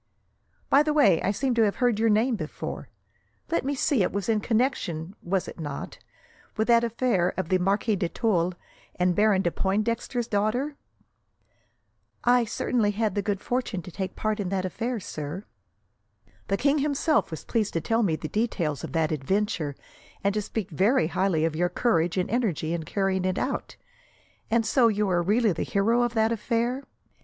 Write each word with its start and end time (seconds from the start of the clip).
"By 0.67 0.81
the 0.81 0.95
way, 0.95 1.21
I 1.21 1.29
seem 1.29 1.53
to 1.53 1.61
have 1.61 1.75
heard 1.75 1.99
your 1.99 2.09
name 2.09 2.35
before. 2.35 2.89
Let 3.51 3.63
me 3.63 3.75
see, 3.75 4.01
it 4.01 4.11
was 4.11 4.29
in 4.29 4.39
connection, 4.39 5.15
was 5.21 5.47
it 5.47 5.59
not, 5.59 5.99
with 6.57 6.69
that 6.69 6.83
affair 6.83 7.35
of 7.37 7.49
the 7.49 7.59
Marquis 7.59 7.95
de 7.97 8.09
Tulle 8.09 8.55
and 8.95 9.13
Baron 9.15 9.43
de 9.43 9.51
Pointdexter's 9.51 10.27
daughter?" 10.27 10.75
"I 12.23 12.45
certainly 12.45 12.89
had 12.89 13.13
the 13.13 13.21
good 13.21 13.41
fortune 13.41 13.83
to 13.83 13.91
take 13.91 14.15
part 14.15 14.39
in 14.39 14.49
that 14.49 14.65
affair, 14.65 14.99
sir." 14.99 15.45
"The 16.47 16.57
king 16.57 16.79
himself 16.79 17.29
was 17.29 17.43
pleased 17.45 17.73
to 17.73 17.81
tell 17.81 18.01
me 18.01 18.15
the 18.15 18.27
details 18.27 18.83
of 18.83 18.93
that 18.93 19.11
adventure, 19.11 19.75
and 20.23 20.33
to 20.33 20.41
speak 20.41 20.71
very 20.71 21.09
highly 21.09 21.45
of 21.45 21.55
your 21.55 21.69
courage 21.69 22.17
and 22.17 22.27
energy 22.27 22.73
in 22.73 22.85
carrying 22.85 23.23
it 23.23 23.37
out. 23.37 23.75
And 24.49 24.65
so, 24.65 24.87
you 24.87 25.07
are 25.11 25.21
really 25.21 25.51
the 25.51 25.61
hero 25.61 26.01
of 26.01 26.15
that 26.15 26.31
affair? 26.31 26.85